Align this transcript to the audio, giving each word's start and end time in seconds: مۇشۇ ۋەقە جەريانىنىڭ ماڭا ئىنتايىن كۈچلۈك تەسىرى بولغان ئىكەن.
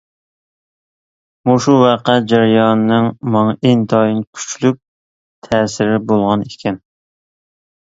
مۇشۇ 1.49 1.75
ۋەقە 1.83 2.15
جەريانىنىڭ 2.33 3.11
ماڭا 3.37 3.55
ئىنتايىن 3.61 4.27
كۈچلۈك 4.27 4.83
تەسىرى 5.51 6.05
بولغان 6.13 6.53
ئىكەن. 6.53 6.87